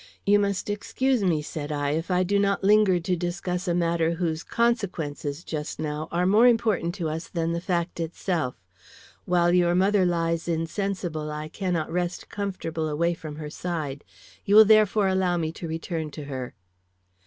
"You 0.25 0.39
must 0.39 0.67
excuse 0.67 1.23
me," 1.23 1.43
said 1.43 1.71
I, 1.71 1.91
"if 1.91 2.09
I 2.09 2.23
do 2.23 2.39
not 2.39 2.63
linger 2.63 2.99
to 2.99 3.15
discuss 3.15 3.67
a 3.67 3.75
matter 3.75 4.13
whose 4.13 4.41
consequences 4.41 5.43
just 5.43 5.79
now 5.79 6.07
are 6.11 6.25
more 6.25 6.47
important 6.47 6.95
to 6.95 7.07
us 7.07 7.27
than 7.27 7.51
the 7.51 7.61
fact 7.61 7.99
itself. 7.99 8.55
While 9.25 9.53
your 9.53 9.75
mother 9.75 10.03
lies 10.03 10.47
insensible 10.47 11.29
I 11.29 11.49
cannot 11.49 11.91
rest 11.91 12.29
comfortable 12.29 12.89
away 12.89 13.13
from 13.13 13.35
her 13.35 13.51
side. 13.51 14.03
You 14.43 14.55
will 14.55 14.65
therefore 14.65 15.07
allow 15.07 15.37
me 15.37 15.51
to 15.51 15.67
return 15.67 16.09
to 16.17 16.23
her." 16.23 16.55